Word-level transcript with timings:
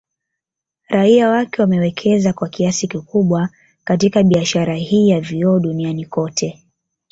Raia 0.89 1.29
wake 1.29 1.61
wamewekeza 1.61 2.33
kwa 2.33 2.49
kiasi 2.49 2.87
kikubwa 2.87 3.49
katika 3.83 4.23
Biasahara 4.23 4.75
hii 4.75 5.09
ya 5.09 5.21
vioo 5.21 5.59
Dunniani 5.59 6.05
kote 6.05 6.63